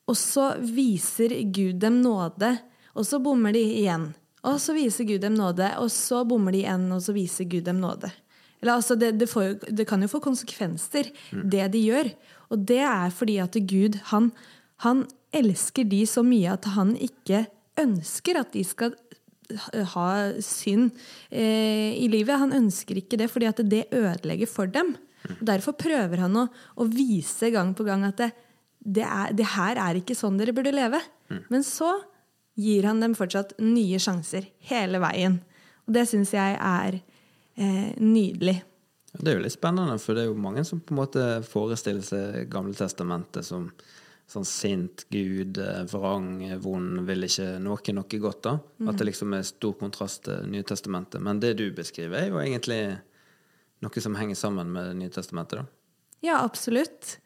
og 0.06 0.18
så 0.18 0.52
viser 0.62 1.34
Gud 1.50 1.80
dem 1.82 1.98
nåde, 2.04 2.54
og 2.94 3.08
så 3.08 3.18
bommer 3.22 3.56
de 3.56 3.64
igjen. 3.80 4.12
Og 4.46 4.58
så 4.62 4.74
viser 4.74 5.06
Gud 5.06 5.22
dem 5.22 5.34
nåde, 5.38 5.68
og 5.82 5.90
så 5.90 6.22
bommer 6.28 6.54
de 6.54 6.62
igjen, 6.62 6.86
og 6.94 7.02
så 7.02 7.14
viser 7.16 7.50
Gud 7.50 7.66
dem 7.66 7.82
nåde. 7.82 8.10
Eller, 8.62 8.78
altså, 8.78 8.96
det, 8.98 9.12
det, 9.18 9.28
får, 9.30 9.56
det, 9.68 9.86
kan 9.90 10.02
jo 10.02 10.10
få 10.10 10.22
konsekvenser, 10.22 11.10
mm. 11.34 11.46
det 11.50 11.68
de 11.74 11.82
gjør. 11.82 12.12
Og 12.54 12.66
det 12.68 12.82
er 12.86 13.14
fordi 13.14 13.40
at 13.42 13.58
Gud 13.68 13.98
han, 14.12 14.30
han 14.86 15.06
elsker 15.34 15.88
de 15.88 16.04
så 16.06 16.22
mye 16.26 16.52
at 16.54 16.68
han 16.76 16.94
ikke 16.94 17.46
ønsker 17.80 18.38
at 18.38 18.52
de 18.54 18.62
skal 18.66 18.94
ha 19.94 20.08
synd 20.44 20.92
eh, 21.28 21.92
i 21.98 22.06
livet. 22.12 22.38
Han 22.40 22.54
ønsker 22.56 23.00
ikke 23.00 23.18
det, 23.20 23.28
fordi 23.32 23.48
at 23.50 23.64
det 23.66 23.88
ødelegger 23.92 24.50
for 24.50 24.70
dem. 24.70 24.94
Og 25.28 25.44
derfor 25.46 25.76
prøver 25.78 26.24
han 26.24 26.38
å, 26.38 26.46
å, 26.76 26.86
vise 26.90 27.52
gang 27.54 27.74
på 27.78 27.86
gang 27.86 28.06
at 28.08 28.18
det, 28.18 28.30
det, 28.78 29.04
er, 29.06 29.34
det 29.36 29.52
her 29.54 29.78
er 29.80 30.00
ikke 30.00 30.16
sånn 30.18 30.38
dere 30.40 30.54
burde 30.56 30.74
leve. 30.74 31.00
Men 31.52 31.64
så 31.64 31.94
gir 32.58 32.84
han 32.88 33.00
dem 33.00 33.14
fortsatt 33.16 33.54
nye 33.62 34.00
sjanser 34.02 34.48
hele 34.68 35.00
veien. 35.02 35.38
Og 35.86 35.96
det 35.96 36.06
syns 36.10 36.34
jeg 36.34 36.58
er 36.58 36.98
eh, 37.56 37.92
nydelig. 37.98 38.62
Det 39.12 39.28
er 39.28 39.36
jo 39.36 39.44
litt 39.44 39.54
spennende, 39.54 39.98
for 40.00 40.16
det 40.16 40.24
er 40.24 40.30
jo 40.30 40.38
mange 40.40 40.64
som 40.64 40.80
på 40.80 40.94
en 40.94 41.02
måte 41.02 41.24
forestiller 41.44 42.04
seg 42.06 42.48
Gamle 42.52 42.72
testamentet 42.76 43.44
som 43.44 43.68
sånn 44.32 44.46
sint 44.48 45.04
Gud, 45.12 45.58
eh, 45.60 45.82
vrang, 45.92 46.40
vond, 46.62 47.02
vil 47.06 47.26
ikke 47.26 47.58
noe 47.60 47.94
noe 47.96 48.20
godt. 48.22 48.42
da. 48.42 48.58
At 48.88 48.98
det 48.98 49.10
liksom 49.10 49.34
er 49.36 49.42
stor 49.46 49.74
kontrast 49.80 50.24
til 50.24 50.48
Nye 50.48 50.64
testamentet. 50.64 51.20
Men 51.20 51.40
det 51.40 51.56
du 51.58 51.70
beskriver, 51.72 52.22
er 52.22 52.30
jo 52.30 52.40
egentlig 52.40 52.98
noe 53.82 54.00
som 54.00 54.16
henger 54.16 54.38
sammen 54.38 54.72
med 54.72 54.88
Det 54.88 54.96
nye 54.96 55.10
testamentet. 55.10 55.58
da. 55.58 55.66
Ja, 56.22 56.44
absolutt. 56.44 57.18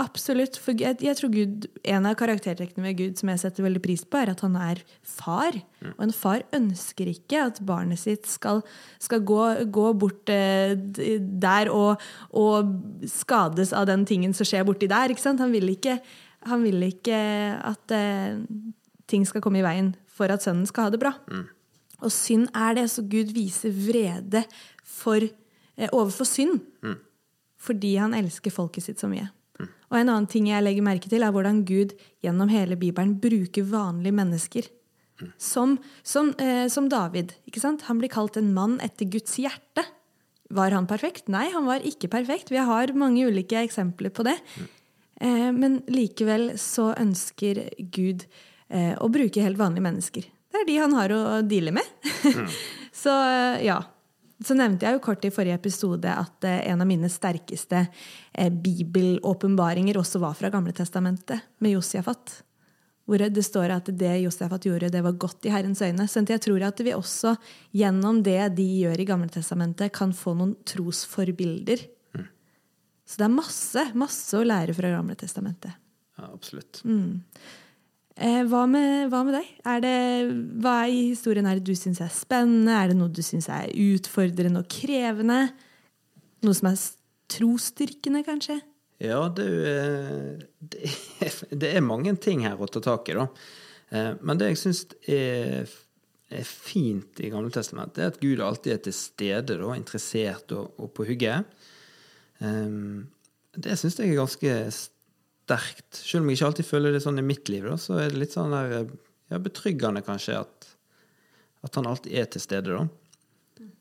Absolutt. 0.00 0.56
For 0.60 0.76
jeg, 0.78 0.96
jeg 1.04 1.16
tror 1.18 1.32
Gud, 1.34 1.66
En 1.84 2.06
av 2.08 2.16
karaktertrekkene 2.18 2.84
med 2.84 2.96
Gud 2.98 3.20
som 3.20 3.30
jeg 3.32 3.42
setter 3.42 3.66
veldig 3.66 3.82
pris 3.84 4.02
på, 4.06 4.20
er 4.20 4.32
at 4.32 4.42
han 4.44 4.56
er 4.56 4.80
far. 5.06 5.58
Og 5.92 6.02
en 6.06 6.14
far 6.14 6.44
ønsker 6.56 7.10
ikke 7.12 7.44
at 7.50 7.60
barnet 7.66 8.00
sitt 8.00 8.28
skal, 8.30 8.62
skal 9.02 9.24
gå, 9.26 9.40
gå 9.72 9.86
bort 10.00 10.32
eh, 10.32 10.74
der 10.76 11.72
og, 11.74 12.02
og 12.32 12.74
skades 13.10 13.74
av 13.76 13.88
den 13.90 14.06
tingen 14.08 14.36
som 14.36 14.48
skjer 14.48 14.66
borti 14.68 14.88
der. 14.90 15.12
Ikke 15.12 15.24
sant? 15.24 15.42
Han 15.44 15.52
vil 15.54 15.72
ikke, 15.74 15.98
han 16.48 16.64
vil 16.64 16.88
ikke 16.88 17.20
at 17.72 17.96
eh, 17.96 18.40
ting 19.10 19.26
skal 19.28 19.44
komme 19.44 19.60
i 19.60 19.66
veien 19.66 19.92
for 20.10 20.32
at 20.32 20.44
sønnen 20.44 20.68
skal 20.68 20.88
ha 20.88 20.94
det 20.94 21.02
bra. 21.02 21.14
Og 22.00 22.12
synd 22.14 22.48
er 22.56 22.78
det, 22.78 22.88
så 22.88 23.04
Gud 23.04 23.34
viser 23.36 23.74
vrede 23.76 24.46
for, 24.86 25.20
eh, 25.20 25.92
overfor 25.92 26.28
synd 26.28 26.60
fordi 27.60 27.90
han 28.00 28.14
elsker 28.16 28.52
folket 28.54 28.86
sitt 28.86 29.02
så 29.02 29.08
mye. 29.10 29.26
Og 29.90 29.98
en 29.98 30.08
annen 30.08 30.28
ting 30.30 30.48
jeg 30.50 30.62
legger 30.62 30.86
merke 30.86 31.10
til, 31.10 31.24
er 31.26 31.34
hvordan 31.34 31.64
Gud 31.66 31.96
gjennom 32.24 32.50
hele 32.52 32.78
Bibelen 32.78 33.16
bruker 33.22 33.66
vanlige 33.66 34.16
mennesker. 34.16 34.68
Som, 35.36 35.76
som, 36.06 36.30
eh, 36.40 36.66
som 36.72 36.88
David. 36.88 37.34
ikke 37.44 37.60
sant? 37.60 37.82
Han 37.90 37.98
blir 38.00 38.08
kalt 38.08 38.38
en 38.40 38.54
mann 38.56 38.78
etter 38.80 39.04
Guds 39.10 39.36
hjerte. 39.36 39.84
Var 40.50 40.74
han 40.74 40.88
perfekt? 40.90 41.28
Nei, 41.28 41.50
han 41.52 41.68
var 41.68 41.84
ikke 41.86 42.08
perfekt. 42.10 42.50
Vi 42.50 42.58
har 42.58 42.94
mange 42.96 43.26
ulike 43.28 43.60
eksempler 43.60 44.14
på 44.14 44.24
det. 44.26 44.38
Eh, 45.20 45.50
men 45.52 45.82
likevel 45.92 46.54
så 46.58 46.90
ønsker 46.96 47.66
Gud 47.92 48.24
eh, 48.68 48.94
å 48.96 49.10
bruke 49.12 49.44
helt 49.44 49.60
vanlige 49.60 49.86
mennesker. 49.86 50.28
Det 50.50 50.62
er 50.62 50.66
de 50.66 50.78
han 50.80 50.96
har 50.96 51.14
å 51.14 51.22
deale 51.46 51.74
med. 51.76 51.86
så 53.02 53.14
eh, 53.28 53.66
ja. 53.68 53.82
Så 54.40 54.56
nevnte 54.56 54.86
jeg 54.86 54.96
jo 54.96 55.02
kort 55.04 55.24
i 55.26 55.32
forrige 55.32 55.58
episode 55.58 56.12
at 56.12 56.46
eh, 56.48 56.62
en 56.70 56.80
av 56.80 56.88
mine 56.88 57.10
sterkeste 57.12 57.82
eh, 57.84 58.48
bibelåpenbaringer 58.48 59.98
også 60.00 60.22
var 60.22 60.38
fra 60.38 60.48
Gamletestamentet, 60.52 61.44
med 61.60 61.74
Josjafat. 61.74 62.38
Hvor 63.10 63.20
det 63.20 63.44
står 63.44 63.74
at 63.74 63.90
det 64.00 64.14
Josjafat 64.22 64.68
gjorde, 64.68 64.92
det 64.94 65.02
var 65.04 65.18
godt 65.20 65.48
i 65.48 65.52
Herrens 65.52 65.82
øyne. 65.82 66.06
Så 66.08 66.22
jeg 66.24 66.40
tror 66.44 66.64
at 66.64 66.80
vi 66.80 66.94
også 66.94 67.34
gjennom 67.76 68.22
det 68.24 68.38
de 68.56 68.68
gjør 68.84 69.02
i 69.02 69.08
Gamletestamentet, 69.08 69.92
kan 69.92 70.14
få 70.16 70.36
noen 70.38 70.54
trosforbilder. 70.68 71.84
Så 73.10 73.18
det 73.18 73.26
er 73.26 73.34
masse, 73.34 73.82
masse 73.98 74.38
å 74.38 74.46
lære 74.46 74.76
fra 74.76 74.92
Gamletestamentet. 74.94 75.74
Ja, 76.20 76.28
absolutt. 76.30 76.84
Eh, 78.20 78.42
hva, 78.50 78.66
med, 78.68 79.08
hva 79.08 79.22
med 79.24 79.32
deg? 79.38 79.46
Er 79.64 79.80
det, 79.80 79.96
hva 80.60 80.74
i 80.92 81.06
historien 81.08 81.46
er 81.48 81.56
det 81.56 81.70
du 81.70 81.78
syns 81.78 82.02
er 82.04 82.10
spennende? 82.12 82.74
Er 82.76 82.90
det 82.90 82.98
noe 82.98 83.08
du 83.08 83.22
syns 83.24 83.48
er 83.48 83.70
utfordrende 83.72 84.60
og 84.60 84.68
krevende? 84.72 85.46
Noe 86.44 86.56
som 86.56 86.68
er 86.68 86.82
trosstyrkende, 87.32 88.20
kanskje? 88.26 88.58
Ja, 89.00 89.22
det, 89.32 89.46
eh, 89.70 90.44
det, 90.60 90.92
det 91.62 91.72
er 91.72 91.86
mange 91.86 92.12
ting 92.20 92.44
her 92.44 92.60
å 92.60 92.68
ta 92.68 92.82
tak 92.84 93.08
i, 93.08 93.16
da. 93.16 93.26
Eh, 93.88 94.12
Men 94.20 94.40
det 94.40 94.52
jeg 94.52 94.60
syns 94.66 94.84
er, 95.08 95.72
er 96.28 96.44
fint 96.44 97.24
i 97.24 97.32
Gamle 97.32 97.52
testamentet, 97.56 98.04
er 98.04 98.12
at 98.12 98.20
Gud 98.20 98.44
alltid 98.44 98.76
er 98.76 98.84
til 98.84 98.98
stede, 99.00 99.56
da, 99.64 99.72
interessert 99.80 100.52
og, 100.52 100.74
og 100.76 100.92
på 100.92 101.08
hugget. 101.08 101.48
Um, 102.44 103.08
Det 103.56 103.80
syns 103.80 103.96
jeg 103.98 104.12
er 104.12 104.20
ganske 104.20 104.56
sterkt. 104.76 104.96
Selv 105.50 106.22
om 106.22 106.30
jeg 106.30 106.38
ikke 106.38 106.50
alltid 106.50 106.68
føler 106.68 106.94
det 106.94 107.02
sånn 107.04 107.20
i 107.20 107.26
mitt 107.26 107.50
liv, 107.52 107.66
da, 107.66 107.76
så 107.80 107.98
er 108.00 108.12
det 108.12 108.22
litt 108.22 108.36
sånn 108.36 108.54
der, 108.54 108.90
ja, 109.32 109.40
betryggende 109.42 110.02
kanskje 110.06 110.40
at, 110.40 110.68
at 111.66 111.78
han 111.78 111.88
alltid 111.90 112.16
er 112.16 112.28
til 112.30 112.44
stede, 112.44 112.76
da. 112.76 112.88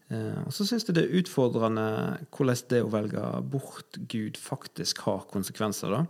Eh, 0.09 0.39
og 0.41 0.53
så 0.55 0.65
syns 0.65 0.87
jeg 0.87 0.95
det 0.97 1.03
er 1.05 1.19
utfordrende 1.21 1.85
hvordan 2.33 2.63
det 2.71 2.81
å 2.81 2.89
velge 2.93 3.25
bort 3.53 3.99
Gud 4.09 4.39
faktisk 4.41 5.03
har 5.05 5.27
konsekvenser, 5.29 5.93
da. 5.93 6.05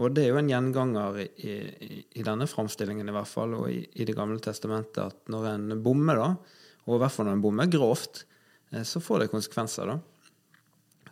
Og 0.00 0.14
det 0.16 0.24
er 0.24 0.32
jo 0.32 0.40
en 0.40 0.48
gjenganger 0.48 1.18
i, 1.20 1.26
i, 1.44 2.00
i 2.16 2.24
denne 2.24 2.48
framstillingen 2.48 3.10
i 3.10 3.14
hvert 3.14 3.28
fall, 3.28 3.54
og 3.58 3.68
i, 3.70 3.82
i 4.00 4.06
Det 4.08 4.16
gamle 4.16 4.40
testamentet, 4.42 5.12
at 5.12 5.32
når 5.32 5.48
en 5.52 5.82
bommer, 5.84 6.18
da, 6.18 6.60
og 6.86 6.96
i 6.96 7.00
hvert 7.02 7.14
fall 7.14 7.28
når 7.28 7.36
en 7.36 7.44
bommer 7.44 7.70
grovt, 7.70 8.24
eh, 8.72 8.86
så 8.86 9.02
får 9.02 9.24
det 9.24 9.32
konsekvenser, 9.34 9.92
da. 9.92 9.98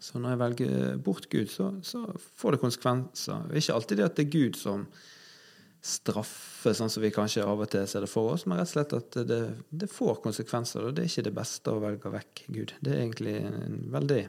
Så 0.01 0.21
når 0.21 0.35
jeg 0.35 0.41
velger 0.43 0.99
bort 1.05 1.29
Gud, 1.33 1.51
så, 1.53 1.71
så 1.83 2.05
får 2.39 2.55
det 2.55 2.63
konsekvenser. 2.63 3.47
Og 3.49 3.57
Ikke 3.61 3.79
alltid 3.79 4.01
det 4.01 4.07
at 4.07 4.19
det 4.19 4.27
er 4.27 4.35
Gud 4.35 4.59
som 4.59 4.87
straffer, 5.89 6.75
sånn 6.75 6.91
som 6.91 7.03
vi 7.05 7.13
kanskje 7.15 7.47
av 7.47 7.61
og 7.63 7.71
til 7.71 7.87
ser 7.89 8.03
det 8.05 8.11
for 8.11 8.35
oss, 8.35 8.45
men 8.47 8.59
rett 8.59 8.69
og 8.69 8.75
slett 8.75 8.95
at 8.99 9.19
det, 9.29 9.41
det 9.71 9.91
får 9.91 10.21
konsekvenser. 10.25 10.89
Og 10.89 10.97
det 10.97 11.05
er 11.05 11.11
ikke 11.13 11.27
det 11.29 11.35
beste 11.39 11.75
å 11.75 11.83
velge 11.83 12.13
vekk 12.15 12.45
Gud. 12.49 12.75
Det 12.83 12.95
er 12.95 13.03
egentlig 13.05 13.37
en 13.47 13.79
veldig 13.95 14.23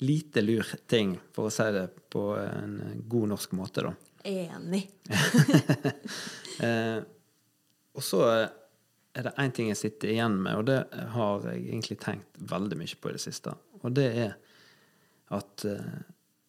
lite 0.00 0.44
lur 0.44 0.68
ting, 0.88 1.16
for 1.34 1.48
å 1.48 1.52
si 1.52 1.66
det 1.74 1.86
på 2.12 2.24
en 2.40 3.02
god 3.10 3.34
norsk 3.34 3.56
måte, 3.58 3.86
da. 3.88 3.96
Enig. 4.30 4.86
Eh, 6.60 6.98
og 7.96 8.02
så 8.04 8.18
er 9.16 9.24
det 9.24 9.30
én 9.40 9.52
ting 9.56 9.70
jeg 9.70 9.78
sitter 9.80 10.10
igjen 10.12 10.34
med, 10.44 10.58
og 10.60 10.66
det 10.68 11.06
har 11.14 11.46
jeg 11.48 11.62
egentlig 11.62 11.96
tenkt 12.02 12.36
veldig 12.50 12.76
mye 12.76 12.98
på 13.00 13.08
i 13.08 13.14
det 13.16 13.22
siste. 13.22 13.54
Og 13.80 13.94
det 13.96 14.04
er 14.26 14.34
at 15.30 15.64
eh, 15.64 15.98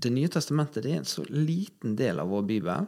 Det 0.01 0.09
nye 0.09 0.29
testamentet 0.33 0.81
det 0.81 0.95
er 0.95 1.01
en 1.03 1.05
så 1.05 1.21
liten 1.29 1.93
del 1.95 2.19
av 2.19 2.31
vår 2.31 2.45
bibel. 2.50 2.88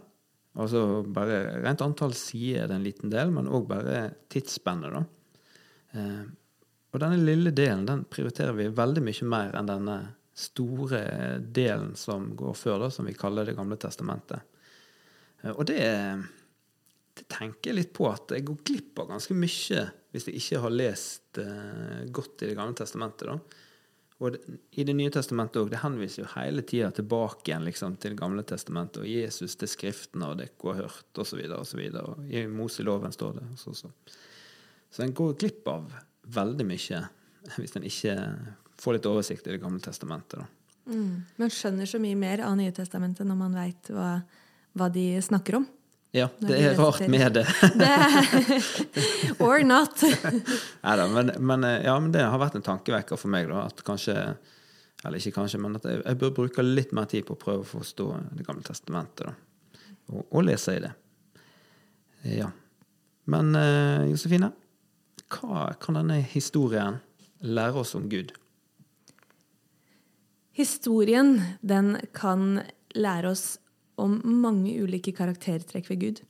Altså 0.57 1.03
bare 1.05 1.59
Rent 1.61 1.81
antall 1.85 2.15
sider 2.17 2.63
er 2.63 2.71
det 2.71 2.77
en 2.79 2.85
liten 2.87 3.11
del, 3.13 3.29
men 3.33 3.49
òg 3.53 3.67
bare 3.69 3.99
tidsspennet. 4.33 4.95
da. 4.95 5.03
Eh, 5.93 6.23
og 6.93 7.01
denne 7.01 7.19
lille 7.21 7.53
delen 7.53 7.85
den 7.85 8.03
prioriterer 8.09 8.53
vi 8.57 8.65
veldig 8.69 9.03
mye 9.05 9.27
mer 9.29 9.57
enn 9.57 9.69
denne 9.69 9.97
store 10.33 11.03
delen 11.53 11.93
som 11.97 12.31
går 12.37 12.55
før, 12.57 12.79
da, 12.85 12.89
som 12.89 13.05
vi 13.05 13.13
kaller 13.13 13.45
Det 13.45 13.55
gamle 13.57 13.77
testamentet. 13.77 14.41
Eh, 15.43 15.51
Og 15.51 15.65
det, 15.69 15.83
det 17.13 17.27
tenker 17.29 17.69
jeg 17.69 17.77
litt 17.77 17.93
på 17.93 18.09
at 18.09 18.33
jeg 18.33 18.45
går 18.45 18.63
glipp 18.65 19.03
av 19.03 19.11
ganske 19.13 19.37
mye 19.37 19.85
hvis 20.13 20.27
jeg 20.29 20.41
ikke 20.41 20.61
har 20.61 20.73
lest 20.73 21.39
godt 22.13 22.41
i 22.41 22.49
Det 22.49 22.57
gamle 22.57 22.73
testamentet. 22.77 23.29
da. 23.29 23.37
Og 24.23 24.37
i 24.71 24.85
Det 24.87 24.93
nye 24.95 25.11
testamentet 25.11 25.59
òg, 25.59 25.69
det 25.73 25.81
henviser 25.81 26.23
jo 26.23 26.29
hele 26.37 26.63
tida 26.63 26.89
tilbake 26.95 27.49
igjen 27.49 27.65
liksom, 27.67 27.97
til 27.99 28.15
gamle 28.15 28.45
testamentet 28.47 29.01
og 29.03 29.09
Jesus 29.09 29.57
til 29.59 29.67
Skriftene 29.67 30.29
og 30.31 30.39
dere 30.39 30.53
har 30.63 30.85
hørt, 30.85 31.09
osv., 31.19 31.41
osv. 31.57 31.81
I 32.31 32.45
Moseloven 32.47 33.11
står 33.11 33.41
det. 33.41 33.47
Så, 33.59 33.75
så. 33.75 33.91
så 34.91 35.03
en 35.03 35.15
går 35.17 35.35
glipp 35.41 35.67
av 35.67 35.91
veldig 36.23 36.67
mye 36.69 37.01
hvis 37.57 37.75
en 37.75 37.87
ikke 37.89 38.15
får 38.79 38.97
litt 38.97 39.09
oversikt 39.11 39.47
i 39.47 39.57
Det 39.57 39.63
gamle 39.63 39.83
testamentet. 39.83 40.47
Mm. 40.87 41.23
Man 41.39 41.51
skjønner 41.51 41.87
så 41.87 41.99
mye 42.03 42.15
mer 42.19 42.43
av 42.43 42.55
Nye 42.59 42.73
testamentet 42.75 43.27
når 43.27 43.39
man 43.39 43.55
veit 43.55 43.91
hva, 43.91 44.17
hva 44.75 44.89
de 44.91 45.07
snakker 45.23 45.59
om. 45.59 45.67
Ja, 46.13 46.27
det 46.37 46.59
er 46.61 46.75
rart 46.77 47.07
med 47.09 47.33
det. 47.33 47.43
Or 49.39 49.63
not. 49.65 50.03
Neida, 50.83 51.07
men, 51.09 51.31
men, 51.39 51.63
eh, 51.63 51.79
ja, 51.87 51.95
men 51.99 52.11
det 52.13 52.21
har 52.21 52.37
vært 52.37 52.59
en 52.59 52.65
tankevekker 52.65 53.17
for 53.17 53.33
meg, 53.33 53.49
da. 53.49 53.63
At 53.65 53.81
kanskje 53.87 54.13
Eller 55.03 55.17
ikke 55.17 55.39
kanskje, 55.39 55.59
men 55.59 55.79
at 55.79 55.87
jeg, 55.89 56.03
jeg 56.05 56.19
bør 56.21 56.35
bruke 56.37 56.61
litt 56.61 56.93
mer 56.93 57.09
tid 57.09 57.25
på 57.25 57.33
å 57.33 57.41
prøve 57.41 57.65
å 57.65 57.71
forstå 57.71 58.05
Det 58.37 58.45
gamle 58.45 58.61
testamentet, 58.67 59.25
da. 59.25 59.81
Og, 60.13 60.21
og 60.29 60.45
lese 60.45 60.77
i 60.77 60.83
det. 60.83 60.93
Ja. 62.35 62.51
Men 63.25 63.49
uh, 63.57 64.05
Josefine, 64.05 64.51
hva 65.33 65.65
kan 65.81 65.97
denne 65.97 66.19
historien 66.21 67.01
lære 67.41 67.81
oss 67.81 67.95
om 67.97 68.05
Gud? 68.11 68.35
Historien 70.53 71.39
den 71.65 71.95
kan 72.13 72.61
lære 72.93 73.33
oss 73.33 73.57
om 74.03 74.19
mange 74.43 74.75
ulike 74.83 75.13
karaktertrekk 75.15 75.89
ved 75.91 76.01
Gud. 76.01 76.23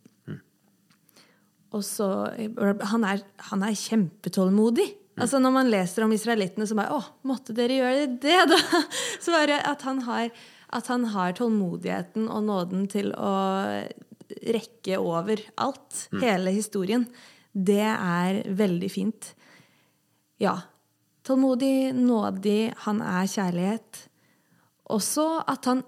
Og 1.73 1.81
så, 1.81 2.07
han, 2.85 3.05
er, 3.07 3.23
han 3.49 3.65
er 3.65 3.77
kjempetålmodig. 3.77 4.91
Altså 5.17 5.39
Når 5.41 5.53
man 5.53 5.69
leser 5.69 6.05
om 6.05 6.13
israelittene, 6.13 6.65
så 6.69 6.77
bare 6.77 6.97
Å, 6.97 7.01
måtte 7.29 7.53
dere 7.57 7.79
gjøre 7.79 8.07
det, 8.21 8.39
da? 8.49 8.59
Så 9.23 9.33
bare 9.33 9.59
at 9.69 9.85
han 9.85 10.01
har, 10.07 10.31
at 10.73 10.89
han 10.89 11.05
har 11.13 11.35
tålmodigheten 11.37 12.29
og 12.33 12.47
nåden 12.47 12.87
til 12.89 13.11
å 13.13 13.33
rekke 14.53 14.97
over 15.01 15.41
alt. 15.61 16.07
Hele 16.17 16.53
historien. 16.55 17.05
Det 17.53 17.85
er 17.85 18.41
veldig 18.57 18.89
fint. 18.89 19.33
Ja. 20.41 20.57
Tålmodig, 21.23 21.93
nådig, 21.95 22.73
han 22.87 23.01
er 23.05 23.29
kjærlighet. 23.29 24.01
Også 24.93 25.27
at 25.47 25.69
han 25.69 25.85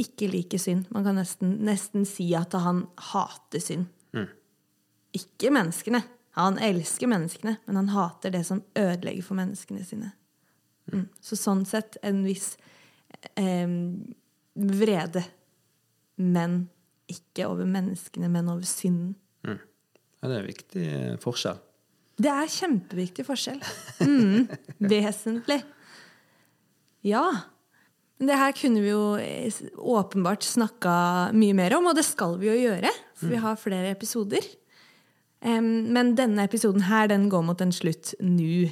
ikke 0.00 0.28
liker 0.30 0.60
synd. 0.60 0.90
Man 0.92 1.06
kan 1.06 1.16
nesten, 1.18 1.56
nesten 1.64 2.04
si 2.08 2.28
at 2.36 2.52
han 2.60 2.84
hater 3.12 3.62
synd. 3.62 3.88
Ikke 5.16 5.48
menneskene. 5.54 6.02
Han 6.36 6.58
elsker 6.60 7.08
menneskene, 7.08 7.56
men 7.64 7.78
han 7.80 7.92
hater 7.94 8.34
det 8.34 8.42
som 8.44 8.60
ødelegger 8.76 9.24
for 9.24 9.38
menneskene 9.38 9.84
sine. 9.88 10.10
Mm. 10.92 11.06
Så 11.24 11.38
sånn 11.40 11.64
sett 11.66 11.96
en 12.04 12.20
viss 12.26 12.50
eh, 13.40 13.64
vrede. 14.54 15.24
Men 16.20 16.66
ikke 17.08 17.48
over 17.48 17.68
menneskene, 17.68 18.28
men 18.32 18.50
over 18.52 18.68
synden. 18.68 19.14
Ja, 19.46 20.28
det 20.28 20.36
er 20.36 20.42
en 20.42 20.50
viktig 20.50 20.86
forskjell. 21.22 21.58
Det 22.16 22.30
er 22.32 22.48
kjempeviktig 22.48 23.24
forskjell. 23.28 23.60
Mm, 24.00 24.46
vesentlig. 24.92 25.60
Ja. 27.06 27.24
Men 28.16 28.30
det 28.30 28.38
her 28.40 28.54
kunne 28.56 28.80
vi 28.84 28.92
jo 28.92 29.16
eh, 29.20 29.58
åpenbart 29.76 30.46
snakka 30.46 30.92
mye 31.36 31.56
mer 31.56 31.76
om, 31.76 31.90
og 31.90 31.98
det 31.98 32.06
skal 32.08 32.38
vi 32.40 32.48
jo 32.48 32.56
gjøre. 32.56 32.92
For 33.16 33.32
vi 33.32 33.40
har 33.42 33.60
flere 33.60 33.90
episoder. 33.92 34.44
Men 35.46 36.14
denne 36.18 36.46
episoden 36.48 36.86
her, 36.88 37.06
den 37.12 37.28
går 37.30 37.44
mot 37.44 37.60
en 37.62 37.72
slutt 37.72 38.14
nå. 38.24 38.70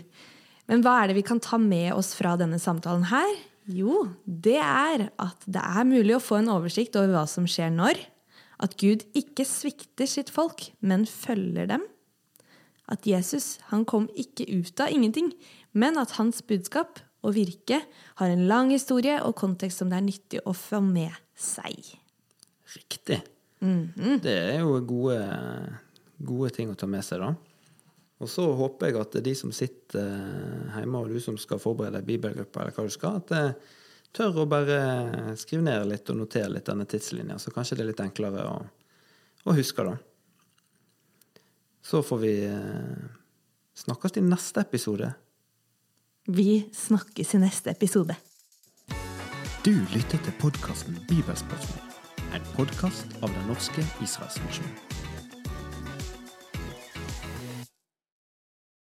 Men 0.66 0.82
hva 0.82 0.94
er 1.02 1.10
det 1.10 1.18
vi 1.18 1.26
kan 1.28 1.42
ta 1.44 1.58
med 1.60 1.92
oss 1.94 2.14
fra 2.16 2.32
denne 2.40 2.58
samtalen 2.58 3.04
her? 3.10 3.36
Jo, 3.64 4.08
det 4.24 4.58
er 4.60 5.06
at 5.20 5.46
det 5.48 5.60
er 5.60 5.88
mulig 5.88 6.16
å 6.16 6.24
få 6.24 6.40
en 6.40 6.50
oversikt 6.52 6.96
over 7.00 7.14
hva 7.14 7.24
som 7.30 7.46
skjer 7.48 7.70
når. 7.72 8.00
At 8.64 8.76
Gud 8.80 9.04
ikke 9.16 9.46
svikter 9.48 10.08
sitt 10.08 10.32
folk, 10.32 10.66
men 10.84 11.06
følger 11.08 11.68
dem. 11.72 11.84
At 12.90 13.08
Jesus 13.08 13.58
han 13.70 13.86
kom 13.88 14.10
ikke 14.12 14.46
ut 14.52 14.80
av 14.84 14.92
ingenting, 14.92 15.32
men 15.72 15.96
at 16.00 16.16
hans 16.18 16.42
budskap 16.44 17.00
og 17.25 17.35
virke 17.37 17.81
har 18.21 18.31
en 18.31 18.47
lang 18.50 18.73
historie 18.75 19.16
og 19.25 19.37
kontekst 19.40 19.81
som 19.81 19.90
det 19.90 19.99
er 19.99 20.07
nyttig 20.07 20.43
å 20.45 20.52
få 20.57 20.83
med 20.85 21.14
seg. 21.35 21.95
Riktig. 22.75 23.23
Det 24.25 24.35
er 24.35 24.61
jo 24.61 24.76
gode, 24.85 25.19
gode 26.21 26.52
ting 26.54 26.71
å 26.71 26.76
ta 26.78 26.88
med 26.90 27.04
seg, 27.07 27.25
da. 27.25 27.33
Og 28.23 28.31
så 28.31 28.45
håper 28.57 28.90
jeg 28.90 29.00
at 29.00 29.16
de 29.25 29.33
som 29.37 29.50
sitter 29.52 30.11
hjemme, 30.76 31.00
og 31.00 31.11
du 31.11 31.19
som 31.21 31.37
skal 31.40 31.61
forberede 31.61 32.04
bibelgruppa, 32.07 32.62
eller 32.62 32.76
hva 32.76 32.87
du 32.87 32.93
skal, 32.95 33.19
at 33.21 33.33
det 33.33 33.45
tør 34.14 34.45
å 34.45 34.49
bare 34.49 35.35
skrive 35.40 35.64
ned 35.66 35.88
litt 35.90 36.11
og 36.12 36.21
notere 36.21 36.52
litt 36.52 36.69
denne 36.69 36.87
tidslinja, 36.88 37.40
så 37.43 37.52
kanskje 37.54 37.81
det 37.81 37.85
er 37.85 37.90
litt 37.90 38.04
enklere 38.04 38.45
å, 38.47 38.59
å 39.49 39.57
huske, 39.57 39.87
da. 39.87 39.97
Så 41.85 42.00
får 42.07 42.21
vi 42.23 42.33
eh, 42.49 43.09
snakkes 43.76 44.16
i 44.16 44.25
neste 44.25 44.62
episode. 44.64 45.11
Vi 46.26 46.64
snakkes 46.73 47.35
i 47.35 47.38
neste 47.38 47.71
episode. 47.71 48.14
Du 49.64 49.75
lytter 49.93 50.16
til 50.25 50.33
podkasten 50.40 50.97
Bibelspørsmål, 51.09 51.85
en 52.33 52.49
podkast 52.57 53.12
av 53.21 53.28
Den 53.28 53.45
norske 53.52 53.85
Israelsmisjonen. 54.00 54.93